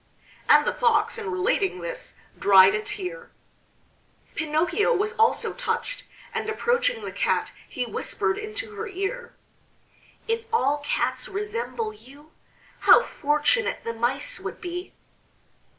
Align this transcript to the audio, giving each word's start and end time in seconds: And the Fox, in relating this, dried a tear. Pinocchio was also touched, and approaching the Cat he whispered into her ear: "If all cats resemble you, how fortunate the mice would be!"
And 0.49 0.65
the 0.65 0.73
Fox, 0.73 1.19
in 1.19 1.29
relating 1.29 1.79
this, 1.81 2.15
dried 2.39 2.73
a 2.73 2.81
tear. 2.81 3.29
Pinocchio 4.33 4.91
was 4.91 5.13
also 5.13 5.53
touched, 5.53 6.05
and 6.33 6.49
approaching 6.49 7.05
the 7.05 7.11
Cat 7.11 7.51
he 7.69 7.85
whispered 7.85 8.39
into 8.39 8.73
her 8.73 8.87
ear: 8.87 9.35
"If 10.27 10.45
all 10.51 10.79
cats 10.79 11.27
resemble 11.27 11.93
you, 11.93 12.31
how 12.79 13.03
fortunate 13.03 13.83
the 13.83 13.93
mice 13.93 14.39
would 14.39 14.59
be!" 14.59 14.95